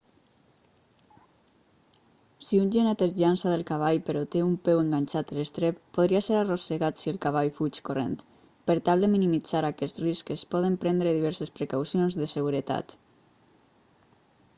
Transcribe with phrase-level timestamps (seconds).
[2.47, 6.23] si un genet es llança del cavall però té un peu enganxat a l'estrep podria
[6.29, 8.15] ser arrossegat si el cavall fuig corrent
[8.71, 12.97] per tal de minimitzar aquest risc es poden prendre diverses precaucions de seguretat